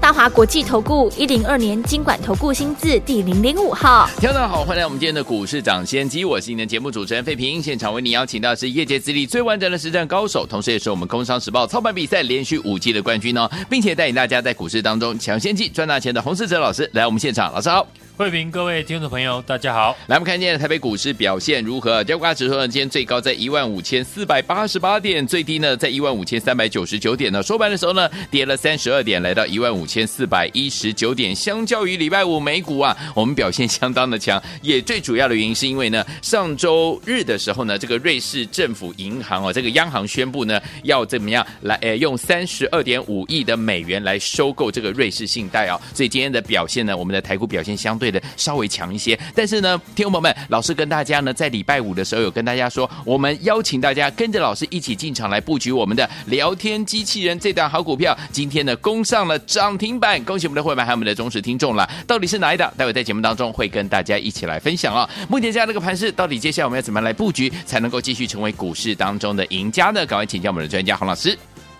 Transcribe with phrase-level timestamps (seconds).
[0.00, 17.84] 大华国际投顾一零二年经管投顾新字第零零五号，听众好，欢迎来我们今天的股市抢先机，我是您的节目主持人费平，现场为您邀请到是业界资历最完整的实战高手，同时也是我们工商时报操盘比赛连续五季的冠军哦，并且带领大家在股市当中抢先机赚大钱的洪世哲老师来我们现场，老师好。
[18.18, 19.96] 慧平，各位听众朋友，大家好。
[20.08, 22.02] 来，我们看今天的台北股市表现如何？
[22.02, 27.40] 加权指数呢，今天最高在一万五千四百八十八点，最低呢在一万五千三百九十九点呢。
[27.44, 31.32] 收盘的时候呢，跌了三十二点，来到一万五千四百一十九点。
[31.32, 34.42] 相较于礼拜五美股啊，我们表现相当的强。
[34.62, 45.80] 也最主要的原因是因为呢，上周日的时候呢，这个瑞士政府银行哦，这个央行宣布呢，要怎么样来呃用三十二点五亿的美元来收购这个瑞士信贷啊。
[45.94, 61.88] 所以今天的表现呢，我们的台股表现相对的稍微强一些，但是呢，听众朋友们，老师跟大家呢，在礼拜五的时候有跟大家说，我们邀请大家跟着老师一起进场来布局我们的聊天机器人这档好股票，今天呢攻上了涨停板，恭喜我们的会员还有我们的忠实听众了。
[62.06, 62.72] 到底是哪一档？
[62.76, 65.08] 待会在节目当中会跟大家一起来分享哦。
[65.28, 70.04] 目前这样的一个盘势，到底接下来我们要怎么样来布局，才能够继续成为股市当中的赢家呢？
[70.06, 71.36] 赶快请教我们的专家洪老师。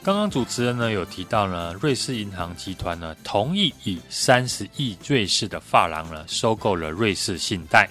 [0.09, 7.87] 刚刚主持人呢有提到呢，瑞士银行集团呢同意以三十亿瑞士的法郎呢收购了瑞士信贷，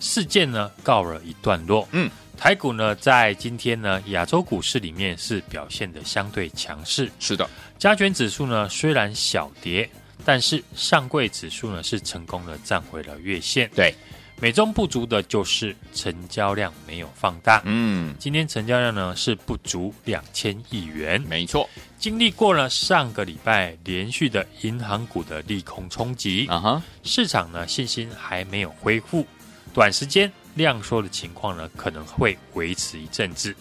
[0.00, 1.86] 事件呢告了一段落。
[1.92, 7.12] 嗯，台股呢在今天呢亚洲股市里面是表现的相对强势。
[7.20, 7.46] 是的，
[7.78, 9.86] 加权指数呢虽然小跌，
[10.24, 13.70] 但是上柜指数呢是成功的站回了月线。
[13.74, 13.94] 对。
[14.40, 17.60] 美中不足的就是成交量没有放大。
[17.64, 21.20] 嗯，今天成交量呢是不足两千亿元。
[21.22, 29.26] 没错，经历过了上个礼拜连续的银行股的利空冲击，啊哈，市场呢信心还没有恢复，
[29.74, 33.52] 短时间量缩的情况呢可能会维持一阵子。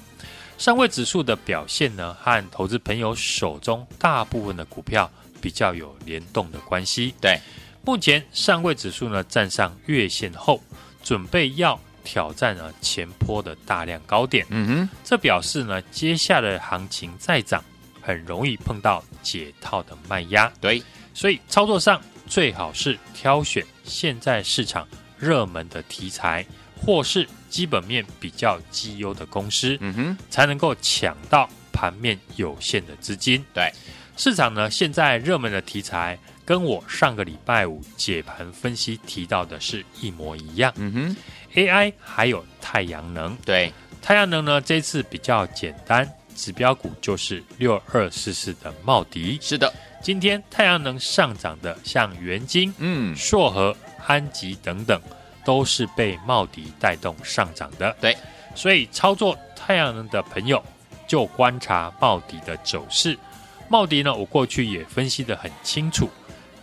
[0.60, 5.10] 上位指数的表现呢和投资朋友手中大部分的股票
[5.42, 7.16] 比较有联动的关系。
[7.20, 7.40] 对。
[7.88, 10.62] 目前上柜指数呢站上月线后，
[11.02, 14.46] 准备要挑战了前坡的大量高点。
[14.50, 17.64] 嗯哼，这表示呢，接下来行情再涨，
[18.02, 20.52] 很容易碰到解套的卖压。
[20.60, 20.84] 对，
[21.14, 24.86] 所以操作上最好是挑选现在市场
[25.18, 26.46] 热门的题材，
[26.76, 29.78] 或是基本面比较绩优的公司。
[29.80, 33.46] 嗯哼，才能够抢到盘面有限的资金。
[33.54, 33.72] 对，
[34.18, 36.20] 市场呢现在热门的题材。
[36.48, 40.72] 跟我上个礼拜五解盘分析提到的是一模一样。
[40.78, 41.18] 嗯哼
[41.54, 43.36] ，AI 还有太阳能。
[43.44, 49.38] 对，太阳能呢，这次比较简单，指标股就是六二四四的茂迪。
[49.42, 53.76] 是的，今天太阳能上涨的，像元晶、嗯、硕和、
[54.06, 55.02] 安吉等等，
[55.44, 57.94] 都是被茂迪带动上涨的。
[58.00, 58.16] 对，
[58.56, 60.64] 所以操作太阳能的朋友，
[61.06, 63.20] 就观察茂迪的走势。
[63.68, 66.10] 茂迪呢，我过去也分析的很清楚。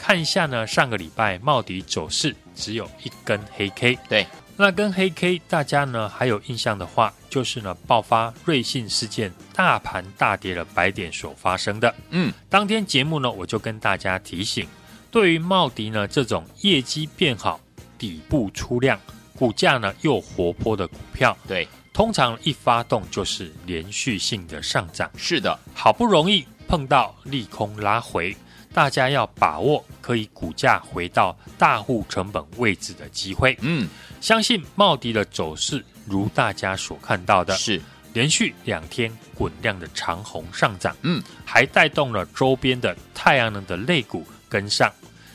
[0.07, 11.95] 看一下呢，上个礼拜茂迪走势只有一根黑 K，对，那根黑 K 大家呢还有印象的话，就是呢爆发瑞信事件，大盘大跌了百点所发生的。
[12.11, 14.69] 嗯，当天节目呢我就跟大家提醒，
[15.11, 17.59] 对于茂迪呢这种业绩变好、
[17.97, 19.01] 底部出量、
[19.35, 25.11] 股价呢又活泼的股票，对，通常一发动就是连续性的上涨。
[25.17, 28.37] 是的，好不容易碰到利空拉回。
[28.75, 33.57] 大家要把握可以股价回到大户成本位置的机会。
[33.61, 33.89] 嗯，
[34.21, 37.81] 相信茂迪的走势如大家所看到的，是
[38.13, 40.95] 连续两天滚量的长红上涨。
[41.03, 44.93] 嗯，还带动了周边的太阳能的类股跟上。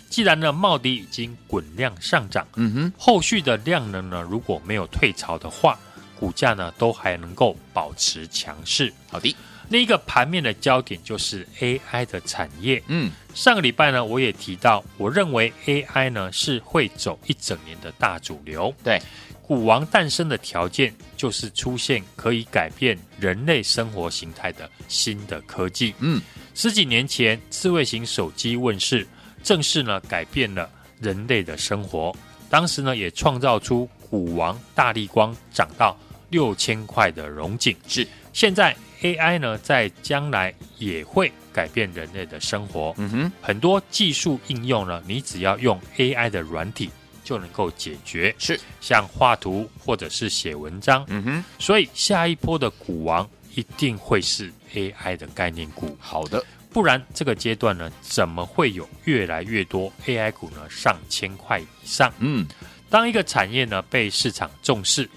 [0.09, 5.79] 既然呢茂迪已经滚量上涨，嗯哼，后续的量能呢如果没有退潮的话，
[6.19, 8.93] 股价呢都还能够保持强势。
[9.09, 9.33] 好的。
[9.69, 12.81] 另一个盘面的焦点就是 AI 的产业。
[12.87, 18.73] 嗯，上个礼拜呢，我也提到，我认为 AI 呢是会走一整年的大主流。
[18.83, 18.99] 对，
[19.43, 25.93] 股王诞生的条件就是出现可以改变人类生活形态的新的科技。
[25.99, 26.19] 嗯，
[26.55, 29.07] 十几年前，智慧型手机问世，
[29.43, 30.67] 正式呢改变了
[30.99, 32.11] 人类的生活。
[32.49, 35.95] 当时呢，也创造出股王大力光涨到
[36.31, 37.77] 六千块的荣景。
[37.87, 38.75] 是，现在。
[39.01, 42.93] AI 呢，在将来也会改变人类的生活。
[42.97, 46.89] 嗯哼，很多技术应用呢，你只要用 AI 的软体
[47.23, 48.35] 就能够解决。
[48.37, 51.05] 是，像画图或者是写文章。
[51.07, 55.97] 嗯哼，所以下一波的股王一定会是 AI 的概念股。
[55.99, 60.69] 好的，不然这个阶段呢，怎么会有越来越多 AI 股呢？
[60.69, 62.13] 上千块以上。
[62.19, 62.45] 嗯，
[62.89, 65.09] 当一个产业呢被市场重视，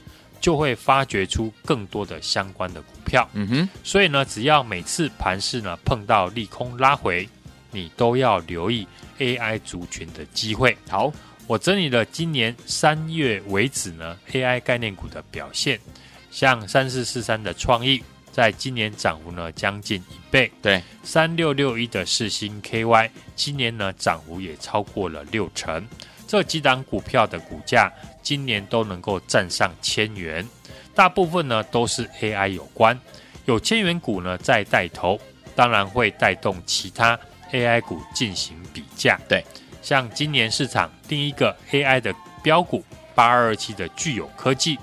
[0.43, 3.27] 就会发掘出更多的相关的股票。
[3.33, 7.27] 嗯哼，所以呢，只要每次盘势呢碰到利空拉回，
[7.71, 8.87] 你都要留意
[9.19, 10.77] AI 族群的机会。
[10.91, 11.11] 好。
[11.49, 15.79] 我整理了今年三月为止呢 AI 概念股的表现，
[16.31, 18.01] 像三四四三的创意，
[18.31, 20.51] 在今年涨幅呢将近一倍。
[20.63, 25.85] 对，三六六一的四星 KY，今年呢涨幅也超过了六成。
[26.29, 27.93] 这几档股票的股价
[28.23, 30.47] 今年都能够站上千元，
[30.95, 32.99] 大部分呢都是 AI 有关，
[33.47, 35.21] 有千元股呢在带头，
[35.55, 37.19] 当然会带动其他
[37.53, 39.21] AI 股进行比价。
[39.29, 39.45] 对。
[39.83, 42.85] 像今年市场第一个 AI 的标股
[43.17, 44.79] 八二二七的聚友科技，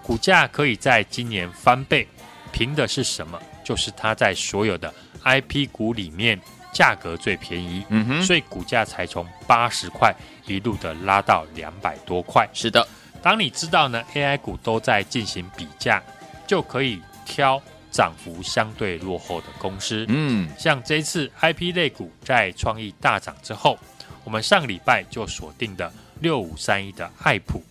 [0.00, 2.06] 股价可以在今年翻倍，
[2.52, 3.40] 凭的是什么？
[3.64, 4.94] 就是它在所有的
[5.24, 6.40] IP 股里面
[6.74, 10.14] 价格最便宜，嗯哼，所以股价才从八十块
[10.46, 12.46] 一路的拉到两百多块。
[12.52, 12.86] 是的，
[13.22, 16.02] 当你知道呢 AI 股都在进行比价，
[16.46, 20.04] 就可以挑涨幅相对落后的公司。
[20.08, 23.78] 嗯，像这次 IP 类股在创意大涨之后。
[24.24, 27.62] 我们上个礼拜就锁定的六五三一的爱普，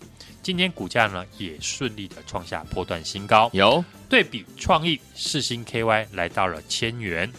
[0.43, 3.49] 今天股价呢也顺利的创下波段新高。
[3.53, 7.33] 有对比创意四星 KY 来到了千元，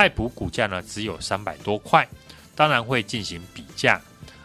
[0.00, 2.08] 爱普股价呢只有三百多块，
[2.56, 4.00] 当然会进行比价。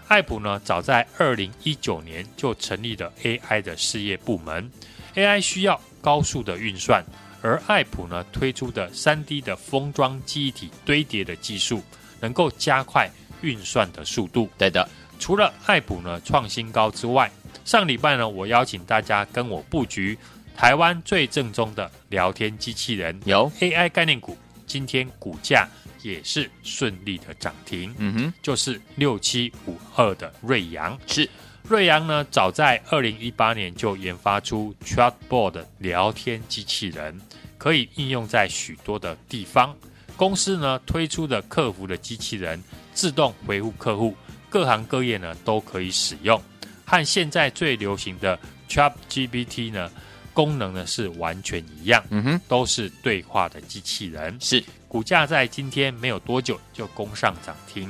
[0.09, 4.69] 爱普呢早在二零一九年就成立了 AI 的事业部门
[5.15, 7.01] ，AI 需要高速的运算，
[7.41, 11.81] 而爱普呢推出的三 D 的封装记忆体堆叠的技术，
[12.19, 13.09] 能够加快。
[13.41, 14.85] 运算的速度，对的。
[15.19, 17.31] 除了爱普呢创新高之外，
[17.63, 20.17] 上礼拜呢，我邀请大家跟我布局
[20.57, 25.67] 台湾最正宗的聊天机器人，有 AI 概念股，今天股价
[26.01, 27.93] 也是顺利的涨停。
[27.97, 30.97] 嗯哼，就是六七五二的瑞阳。
[31.07, 31.29] 是
[31.67, 37.19] 瑞阳呢，早在二零一八年就研发出 Chatbot 聊天机器人，
[37.57, 39.75] 可以应用在许多的地方。
[40.15, 42.61] 公司呢推出的客服的机器人。
[42.93, 44.15] 自动回复客户，
[44.49, 46.41] 各行各业呢都可以使用，
[46.85, 48.39] 和现在最流行的
[48.69, 49.91] ChatGPT 呢
[50.35, 54.37] 功能呢是完全一样，嗯哼，都是对话的机器人。
[54.41, 57.89] 是股价在今天没有多久就攻上涨停，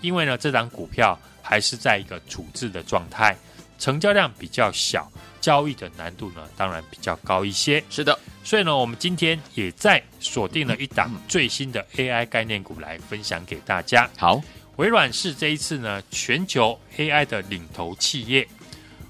[0.00, 3.36] 因为呢这档股票还是在一个处置的状态，
[3.78, 5.08] 成交量比较小，
[5.40, 7.84] 交易的难度呢当然比较高一些。
[7.90, 8.18] 是的。
[8.42, 14.10] 所以呢，我们今天也在锁定了一档最新的 AI 概念股来分享给大家。
[14.16, 14.42] 好，
[14.76, 18.48] 微软是这一次呢全球 AI 的领头企业。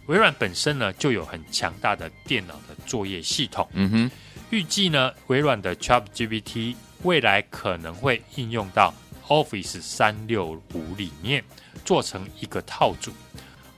[0.07, 3.67] 微软本身呢就有很强大的电脑的作业系统。
[3.73, 4.11] 嗯哼，
[4.51, 6.75] 预计呢微软的 ChatGPT
[7.05, 8.93] 未来可能会应用到
[9.29, 11.43] Office 三六五里面，
[11.87, 13.11] 做成一个套组。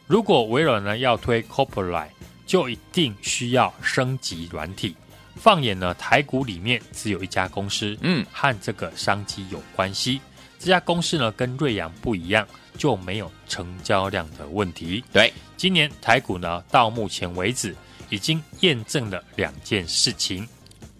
[0.09, 2.09] 如果微软呢要推 Copilot，
[2.45, 4.97] 就一定需要升级软体。
[5.37, 10.21] 放眼呢，台股里面只有一家公司，嗯，和这个商机有关系。
[10.59, 12.45] 这家公司呢，跟瑞阳不一样，
[12.77, 15.05] 就没有成交量的问题。
[15.13, 17.77] 对，今年台股呢，到目前为止
[18.11, 20.49] 已经验证了两件事情。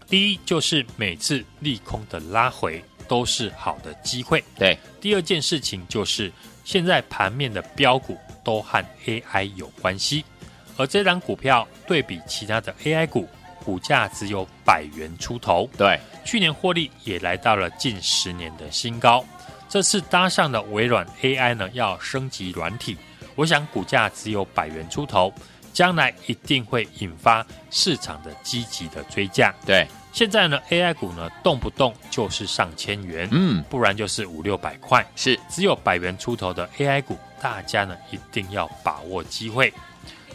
[0.09, 4.43] 第一，就是每次利空的拉回都是好的机会。
[4.59, 6.33] 对，第二件事情就是
[6.65, 10.25] 现在盘面的标股都和 AI 有关系，
[10.77, 13.29] 而这档股票对比其他的 AI 股。
[13.65, 19.25] 股价只有百元出头，对，去年获利也来到了近十年的新高。
[19.71, 22.95] 这次搭上了微软 AI 呢，要升级软体，
[23.35, 25.33] 我想股价只有百元出头，
[25.75, 29.53] 将来一定会引发市场的积极的追价。
[29.67, 39.71] 对，现在呢，AI 股呢动不动就是上千元，嗯，不然就是五六百块，是只有百元出头的 AI 股，大家呢一定要把握机会。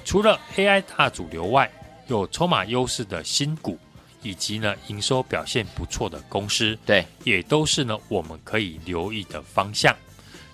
[0.03, 1.71] 除了 AI 大主流外，
[2.07, 3.77] 有筹码优势的新股，
[4.21, 9.95] 以及呢营收表现不错的公司，对，也都是呢我们可以留意的方向。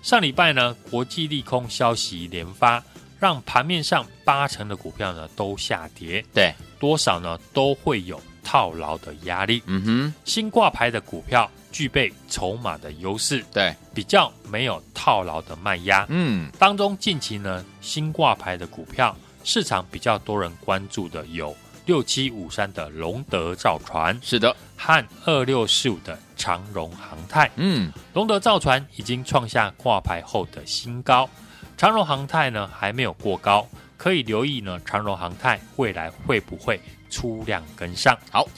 [0.02, 2.80] 上礼拜呢，国际利空消息连发，
[3.18, 9.62] 让盘面上八成的股票呢都下跌，对，多少呢都会有套牢的压力。
[9.66, 16.06] 嗯哼，新挂牌的股票具备筹码的优势，对，比较没有套牢的卖压。
[16.08, 19.16] 嗯，当中近期呢新挂牌的股票。
[19.48, 27.48] 市场比较多人关注的有六七五三的龙德造船，是的，和二六四五的长荣航太。
[27.54, 31.30] 嗯，龙德造船已经创下挂牌后的新高，
[31.76, 33.68] 长荣航太呢还没有过高，
[33.98, 36.80] 可以留意呢长荣航太未来会不会
[37.10, 38.16] 出量跟上。
[38.30, 38.48] 好，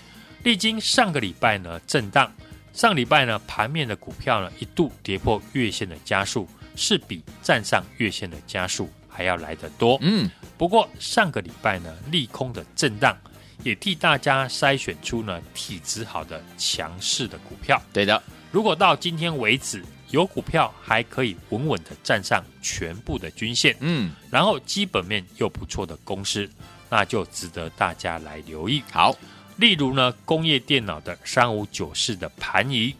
[0.44, 2.32] 历经上个礼拜呢震荡，
[2.72, 9.98] 上礼拜呢盘面的股票呢一度跌破月线的加速，是比站上月线的加速还要来得多。
[10.00, 13.18] 嗯，不过上个礼拜呢利空的震荡，
[13.64, 17.82] 也替大家筛选出呢体质好的强势的股票。
[17.92, 18.22] 对的，
[18.52, 26.48] 如果到今天为止，有股票还可以稳稳的站上全部的均线，嗯，然后基本面又不错的公司，
[26.88, 28.82] 那就值得大家来留意。
[28.90, 29.14] 好，
[29.56, 32.94] 例如呢，工业电脑的三五九四的盘仪，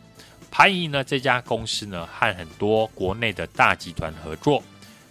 [0.51, 4.63] 盘仪呢这家公司呢和很多国内的大集团合作，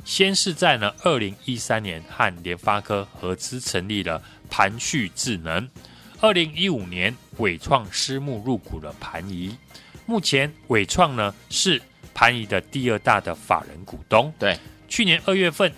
[0.06, 5.68] 先是在呢二零一三年和联发科合资成立了盘旭智能，
[6.22, 9.58] 二零一五年伟创私募入股了盘仪。
[10.06, 11.82] 目前伟创呢是
[12.18, 14.34] 盘仪的第二大的法人股东。
[14.40, 14.58] 对，
[14.88, 15.72] 去年二月份，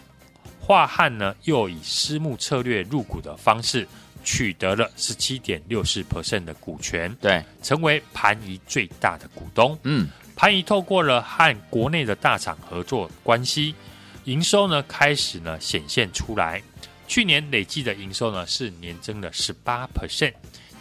[0.58, 3.86] 华汉呢又以私募策略入股的方式，
[4.24, 9.78] 取得了十七点六四 percent 的股权，对，成为盘仪最大的股东。
[9.84, 13.76] 嗯，盘仪透过了和国内的大厂合作关系，
[14.24, 16.64] 营收呢开始呢显现出来。
[17.06, 20.32] 去年累计的营收呢是年增了十八 percent。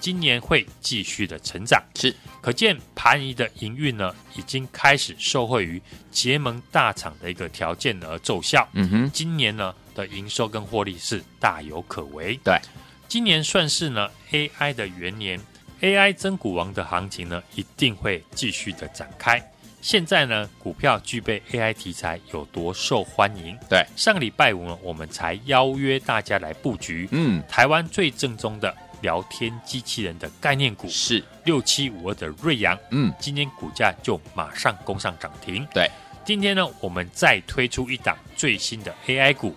[0.00, 8.66] 今年会继续的成长，是可见盘仪的营运呢，已经开始受惠于结盟大厂的一个条件而奏效。
[8.74, 12.38] 嗯哼，今年呢的营收跟获利是大有可为。
[12.44, 12.58] 对，
[13.08, 15.40] 今年算是呢 AI 的元年
[15.80, 19.42] ，AI 增股王的行情呢一定会继续的展开。
[19.80, 23.56] 现在呢股票具备 AI 题材有多受欢迎？
[23.68, 28.74] 对，上个礼拜五呢我们才邀约大家来布局，嗯，台湾最正宗的。
[29.00, 35.66] 聊天机器人的概念股是六七五二的瑞阳，嗯，今天股价就马上攻上涨停。
[35.72, 35.90] 对，
[36.24, 39.54] 今天呢，我们再推出一档最新的 AI 股，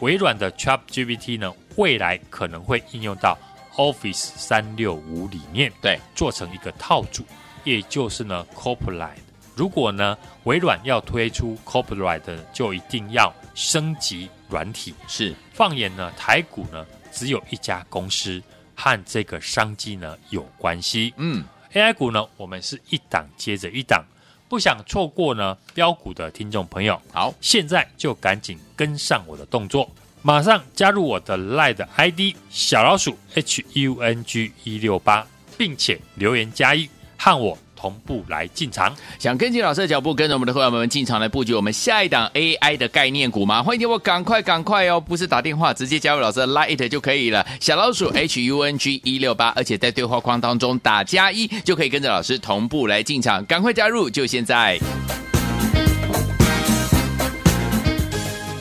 [0.00, 3.38] 微软的 ChatGPT 呢，未来可能会应用到
[3.76, 7.24] Office 三六五里面，对，做成一个套组，
[7.64, 9.16] 也就是呢 Copilot。
[9.54, 12.22] 如果呢，微软要推出 Copilot，
[12.52, 14.94] 就一定要升级软体。
[15.06, 18.42] 是，放眼呢，台股呢，只有一家公司。
[18.82, 21.14] 和这个商机呢有关系。
[21.16, 24.04] 嗯，AI 股呢，我们是一档接着一档，
[24.48, 29.88] 不想错过呢标股的听众朋友，好，现在就赶紧跟上我的动作，
[30.20, 35.24] 马上加入我的 LINE 的 ID 小老鼠 HUNG 一六八，
[35.56, 37.56] 并且留言加一和我。
[37.82, 43.60] 同步来进场，想跟进老师的脚步，跟着我们的会员们进场来布局我们下一档 AI 的概念股吗？
[43.60, 45.00] 欢迎听我赶快赶快哦！
[45.00, 47.44] 不是打电话，直接加入老师的 Line 就可以了。
[47.58, 53.44] 小老鼠 HUNG 一六八，而且在对话框当中打加一，就可以跟着老师同步来进场。
[53.46, 54.78] 赶快加入，就现在！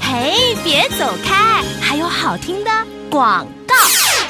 [0.01, 2.71] 嘿，别走开，还有好听的
[3.07, 3.75] 广告。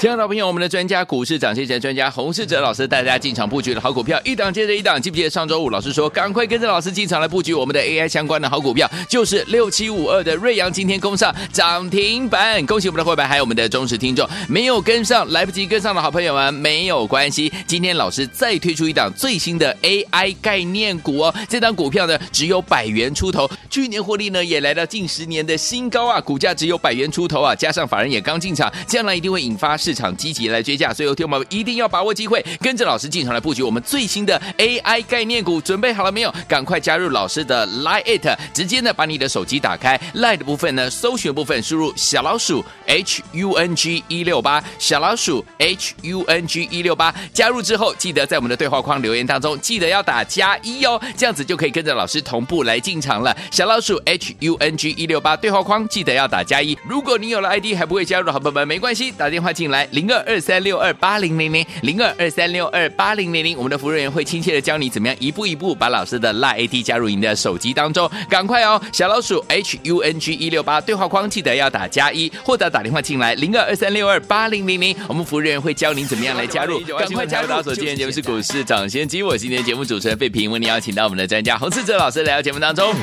[0.02, 5.00] 亲爱的朋友，我们的专家股市涨先机专家洪世哲老师带大家进场布局的好股票，一档接着一档。
[5.00, 12.66] 记不记得上周五老师说，赶快跟着老师进场来布局我们的 AI 相关的好股票，就是六七五二的瑞阳，今天攻上涨停板。
[12.66, 21.36] 恭喜我们的伙伴，还有我们的忠实听众，没有跟上来不及跟上的好朋友们没有关系，今天老师再推出一档最新的 AI 概念股哦。
[21.48, 29.91] 这档股票呢只有百元出头，去年获利呢也来到近十年的新高啊，股价只有百元出头啊，加上法人也刚进场，将来一定会引发市。
[29.92, 35.60] 市场积极来追价，所以有听友们一定要把握机会，跟着老师进场来布局我们最新的 AI 概念股。
[35.60, 36.34] 准备好了没有？
[36.48, 47.14] 赶快加入老师的 Line，直接呢把你的手机打开 Line 的部分呢，搜寻部分输入小老鼠 H U N G 一六八，小老鼠 H U N G 一六八。
[47.34, 53.36] 加入之后，记得在我们的对话框留言当中，记得要打加一哦，这样子就可以跟着老师同步来进场了。
[53.52, 56.78] 小老鼠 H U N G 一六八对话框记得要打加一。
[56.88, 59.81] 如果你有了 ID 还不会加入的好朋友们，没关系，打电话进来。
[59.92, 68.82] 零二二三六二八零零零零二二三六二八零零零，我们的服务人员会亲切的教你怎么样一步一步把老师的 LINE AD 加入您的手机当中，赶快哦！
[68.94, 77.48] 小老鼠 H U N G 一六八对话框记得要打加一，或者打电话进来零二二三六二八零零零，我们服务人员会教您怎么样来加入，赶快加入！
[77.48, 82.94] 到手今天节目是股市涨先机，我今天节目主持人费平，为您邀请到我们的专家洪世哲老师来到节目当中，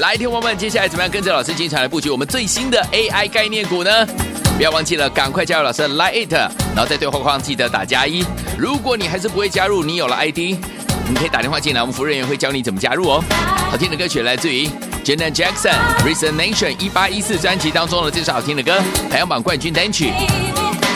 [0.00, 4.45] 来听我们接下来怎么样跟着老师进场来布局我们最新的 AI 概念股呢？
[4.56, 6.32] 不要忘记了，赶快加入老师的 Line，it，
[6.74, 8.24] 然后在对话框记得打加一。
[8.58, 13.22] 如果你还是不会加入，你有了 ID，你可以打电话进来，我们服务人员会教你怎么加入哦。
[13.70, 14.66] 好听的歌曲来自于
[15.04, 20.10] Janet Jackson《Resignation》一八一四专辑当中的这首好听的歌，排行榜冠军单曲。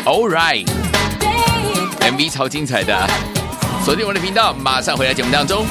[0.06, 3.06] All right，MV 超精彩的，
[3.84, 5.66] 锁定我们的频道，马上回来节目当中。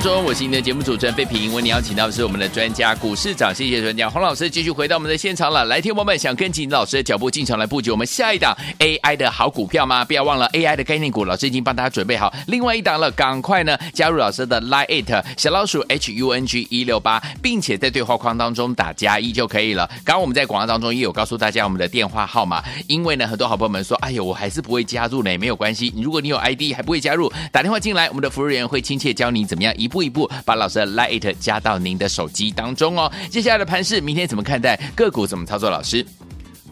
[0.00, 1.54] 中，我是您的节目主持人费平。
[1.54, 5.64] 为您邀请到的是我们的专家股市长，谢谢专家洪老师，继续回到我们的现场了。
[5.66, 10.04] 来，听友们想跟紧老师的脚步进场来布局我们下一档 AI 的好股票吗？
[10.04, 19.86] 不要忘了 AI 的概念股，老师已经帮大家准备好另外一档了，赶快呢加入老师的 Line it 小老鼠 H U N G 一六八，并且在对话框当中打加一就可以了。
[20.04, 28.80] 刚刚我们在广告当中也有告诉大家我们的电话号码，因为呢很多好朋友们说，哎呦我还是不会加入呢，没有关系，如果你有 ID 还不会加入，打电话进来，我们的服务员会。
[28.86, 33.10] 亲切教你怎么样一步一步把老师的 Lite 加到您的手机当中哦。
[33.30, 34.76] 接下来的盘势，明天怎么看待？
[34.94, 35.70] 个股怎么操作？
[35.70, 36.04] 老师，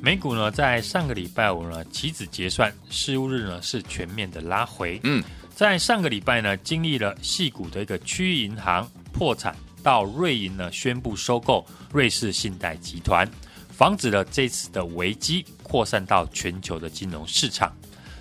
[0.01, 5.01] 美股呢，在上个礼拜五呢，期指结算，事务日呢是全面的拉回。
[5.03, 5.23] 嗯，
[5.55, 13.29] 在上个礼拜呢，经历了细股的一个区域银行破产，到瑞银呢宣布收购瑞士信贷集团，
[13.71, 17.73] 防止了这次的危机扩散到全球的金融市场。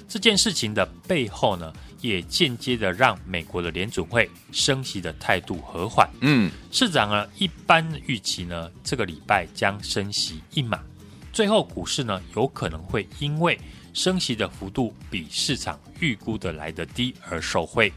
[0.08, 6.08] 这件事情的背后呢，也间接的让美国的联准会升息的态度和缓。
[6.20, 10.82] 嗯，市场呢一般预期呢，这个礼拜将升息一码，
[11.32, 13.58] 最后股市呢有可能会因为
[13.94, 17.92] 升息的幅度比市场预估的来得低而受惠。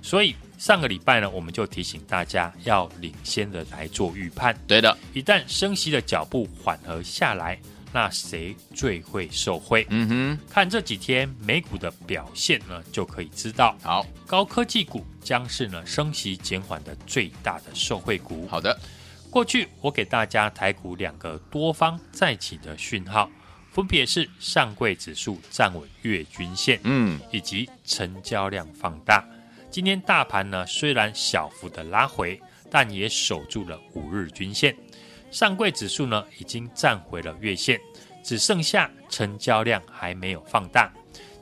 [0.00, 4.56] 所以上个礼拜呢，我们就提醒大家要领先的来做预判。
[4.66, 7.60] 对的，一旦升息的脚步缓和下来。
[7.92, 9.86] 那谁最会受惠？
[9.90, 13.76] 嗯哼，看这几天美股的表现呢，就可以知道。
[13.82, 18.48] 好，高科技股将是呢升息减缓的最大的受惠股。
[18.48, 18.78] 好的，
[19.30, 23.30] 过去我给大家台股两个多方再起的讯号，
[23.70, 29.22] 分别是上柜指数站稳月均线，嗯，以及成交量放大。
[29.70, 34.74] 今天大盘呢虽然小幅的拉回，但也守住了五日均线。
[35.32, 37.80] 上柜指数呢，已经站回了月线，
[38.22, 40.92] 只剩下成交量还没有放大。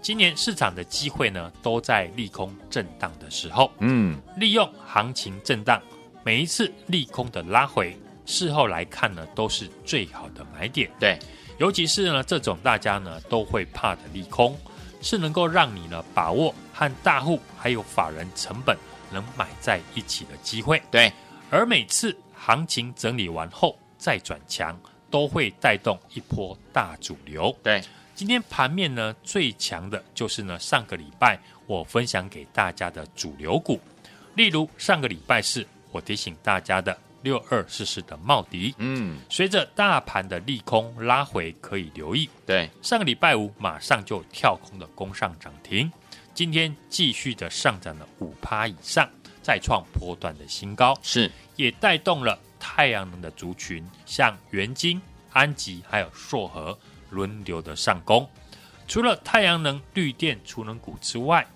[0.00, 5.83] 今年市场的机会呢，都在利空震荡的时候，嗯，利用行情震荡，
[6.24, 7.94] 每一次利空的拉回，
[8.26, 10.88] 事后来看呢，都是最好的买点。
[11.00, 11.18] 对，
[11.59, 14.57] 尤其是呢这种大家呢都会怕的利空，
[15.03, 18.79] 是能够让你呢把握和大户还有法人成本
[19.11, 20.81] 能买在一起的机会。
[20.92, 21.12] 对，
[21.50, 22.16] 而每次。
[22.42, 24.74] 行情整理完后再转强，
[25.11, 27.55] 都会带动一波大主流。
[27.62, 27.83] 对，
[28.14, 33.79] 今天盘面呢最强的就是呢上个礼拜我分享给大家的主流股，
[34.35, 42.26] 例如上个礼拜四我提醒大家的六二四四的茂迪，嗯，随着大盘的利空拉回可以留意。
[42.46, 45.92] 对，上个礼拜五马上就跳空的攻上涨停，
[46.33, 49.07] 今天继续的上涨了五趴以上。
[49.42, 55.00] 再创波段的新高，是也带动了太阳能的族群，像元晶、
[55.33, 56.79] 安吉还有硕和
[57.11, 58.29] 轮流的上攻。
[58.87, 61.46] 除了太阳能、绿电、储能股之外，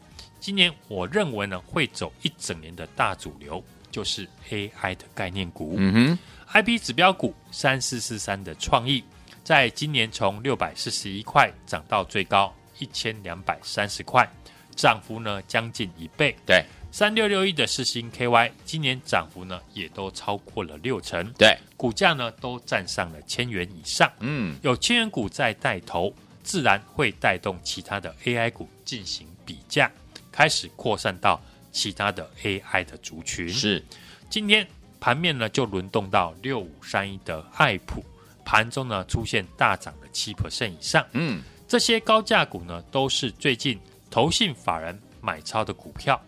[0.40, 5.74] 今年我认为呢会走一整年的大主流，就是 AI 的概念股。
[5.76, 6.18] 嗯哼
[6.52, 9.02] ，IP 指标股三四四三的创意，
[9.42, 14.28] 在今年从六百四十一块涨到最高一千两百三十块，
[14.76, 16.36] 涨幅呢将近一倍。
[16.46, 16.64] 对。
[16.96, 29.90] 三六六一的四星 KY 今年涨幅呢也都超过了六成，对，股价呢都站上了千元以上，嗯，有千元股在带头，自然会带动其他的 AI 股进行比价，
[30.30, 33.48] 开始扩散到其他的 AI 的族群。
[33.48, 33.84] 是，
[34.30, 34.64] 今天
[35.00, 38.04] 盘面呢就轮动到六五三一的爱普，
[38.44, 46.24] 盘中呢出现大涨的七 percent 以上，嗯，这些高价股呢都是最近投信法人买超的股票。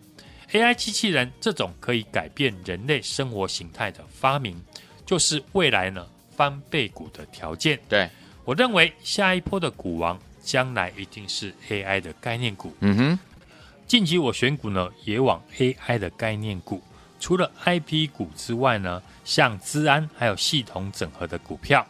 [0.52, 4.56] AI 机器人这种可以改变人类生活形态的发明，
[5.04, 6.06] 就是未来呢
[6.36, 7.78] 翻倍股的条件。
[7.88, 8.08] 对，
[8.44, 12.72] 我认为下一波的股王将来一定是 AI 的概念股。
[12.80, 13.18] 嗯哼，
[13.86, 16.80] 近期我选股呢也往 AI 的概念股，
[17.18, 21.84] 除了 IP 股之外呢，像资安还有系统整合的股票。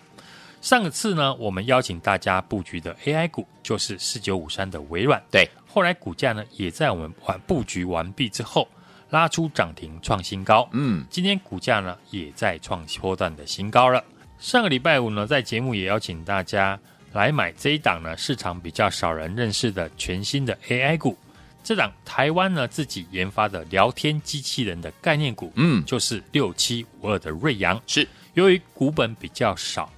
[0.66, 5.22] 上次呢，我们邀请大家布局的 AI 股就是四九五三的微软。
[5.30, 8.66] 对，后来股价呢也在我们完布局完毕之后
[9.10, 10.68] 拉出涨停创新高。
[10.72, 14.02] 嗯，今天股价呢也在创波段的新高了。
[14.40, 16.76] 上个礼拜五呢，在节目也邀请大家
[17.12, 21.16] 来买这一档呢，市场比较少人认识的全新的 AI 股。
[21.62, 27.80] 这档台湾呢自己研发的聊天机器人的概念股，嗯，就是六七五二的瑞阳。
[27.86, 29.88] 是，由于股本比较少。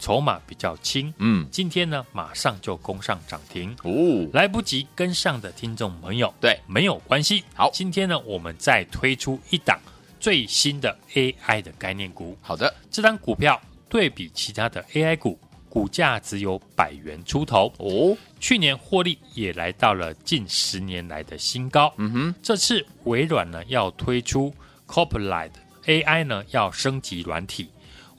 [0.00, 3.76] 筹码比较轻，嗯，今天呢马上就攻上涨停。
[3.84, 7.44] 哦，来不及跟上的听众朋友，对，没有关系。
[7.54, 9.78] 好，今天呢我们再推出一档
[10.18, 12.36] 最新的 AI 的概念股。
[12.40, 17.72] 好的，这档股票对比其他的 AI 股，股价只有百元出头。
[17.76, 18.16] 哦。
[18.40, 21.92] 去年获利也来到了近十年来的新高。
[21.98, 24.50] 嗯哼，这次微软呢要推出
[24.88, 25.50] Copilot
[25.84, 27.68] AI 呢要升级软体，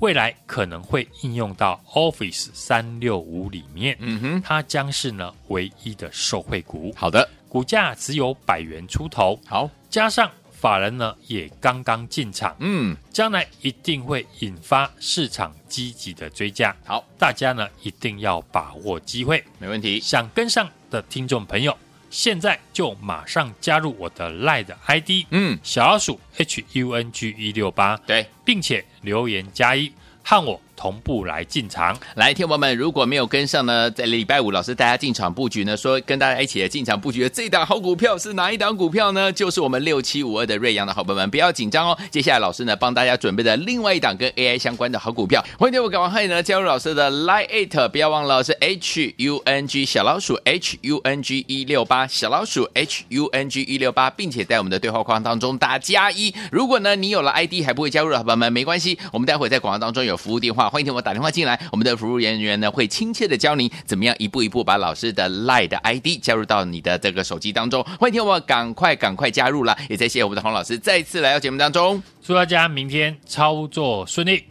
[0.01, 3.95] 未来可能会应用到 Office 三六五里面。
[3.99, 6.93] 嗯哼，它将是呢唯一的受惠股。
[6.95, 9.39] 好的，股价只有百元出头。
[9.47, 10.29] 好，加上。
[10.61, 16.75] 法人呢也刚刚进场，嗯，将来一定会引发市场积极的追加。
[16.85, 19.99] 好，大家呢一定要把握机会，没问题。
[19.99, 21.75] 想跟上的听众朋友，
[22.11, 29.91] 现在就马上加入我的 LINE ID，嗯，小老鼠 H U N G 一六八，对，并且留言加一，
[30.23, 30.61] 和我。
[30.81, 39.31] 同步来进场，来，听友们，如果没有跟上呢，在礼拜五老师带大家进场布局呢，说跟大家一起进场布局的这档好股票是哪一档股票呢？
[39.31, 41.95] 就是我们六七五二的瑞阳的好朋友们，不要紧张哦。
[42.09, 53.03] 接下来老师呢帮大家准备的另外一档跟 AI 相关的好股票，欢迎听我赶快呢加入老师的 Line 8，不要忘了是 H U N G 小老鼠 H U N G 一六八小老鼠 H
[53.09, 56.33] U N G 一六八，并且在我们的对话框当中打加一。
[56.51, 61.59] 如果呢你有了 ID 还不会加入的好朋友们，没关系，我们待会在广告当中有服务电话，欢迎听我打电话进来。
[61.69, 67.83] 我们的服务人员呢会亲切的教您怎么样一步一步把老师的 LINE 的 ID 加入到你的这个手机当中。
[67.99, 74.45] 欢迎听我赶快赶快加入了，也再谢谢我们的洪老师再次来到节目当中，祝大家明天操作顺利。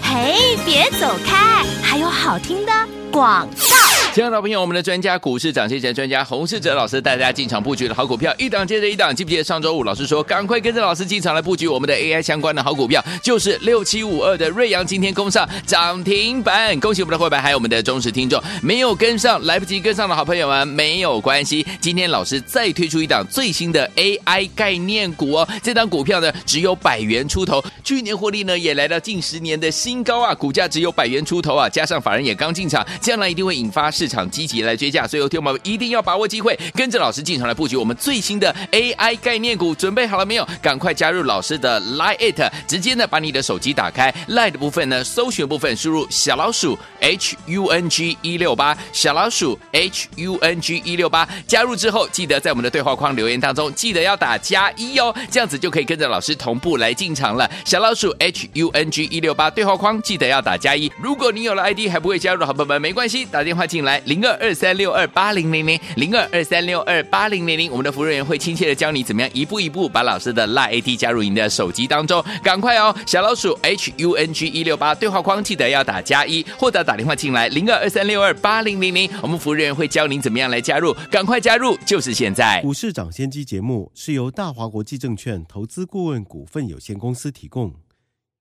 [0.00, 2.72] 嘿，别走开，还有好听的
[3.10, 3.99] 广告。
[4.12, 9.14] 亲爱的朋友，我们的专家股市涨先机专家洪世哲老师带大家进场布局的好股票，一档接着一档。
[9.14, 16.78] 记不记得上周五老师说，赶快跟着老师进场来布局我们的 AI 相关的好股票，就是六七五二的瑞阳，今天攻上涨停板。
[16.80, 21.64] 恭喜我们的会员，还有我们的忠实听众，没有跟上、来不及跟上的好朋友们没有关系。
[21.80, 33.88] 今天老师再推出一档最新的 AI 概念股哦，这档股票呢只有百元出头，去年获利呢也来到近十年的新高啊，股价只有百元出头啊，加上法人也刚进场，将来一定会引发。
[34.00, 39.74] 市场积极来追价，所以有听友们一定要把握机会，跟着老师进场来布局我们最新的 AI 概念股。
[39.74, 40.48] 准备好了没有？
[40.62, 51.28] 赶快加入老师的 Line，直接呢把你的手机打开 Line 的部分呢，搜寻部分输入小老鼠 H U N G 一六八，小老鼠 H U N G 一六八。
[51.46, 57.50] 加入之后，记得在我们的对话框留言当中，记得要打加一哦，这样子就可以跟着老师同步来进场了。
[57.66, 60.90] 小老鼠 H U N G 一六八对话框记得要打加一。
[61.02, 63.89] 如果你有了 ID 还不会加入的好朋友们，没关系，打电话进来。
[64.04, 72.94] 零二二三六二八零零零零二二三六二八零零零，我们的服务人员会亲切的教你怎么样一步一步把老师的 LINE AT 加入您的手机当中，赶快哦！
[73.06, 82.60] 小老鼠 H U N G 一六八对话框记得要打加一，或者打电话进来零二二三六二八零零零，我们服务人员会教您怎么样来加入，赶快加入，就是现在！
[82.62, 87.74] 股市涨先机节目是由大华国际证券投资顾问股份有限公司提供，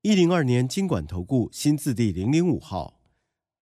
[0.02, 2.99] 一零二年金管投顾新字第零零五号。